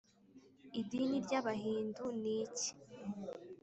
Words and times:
idini 0.79 1.17
ry’abahindu 1.25 2.03
ni 2.21 2.33
iki? 2.43 2.69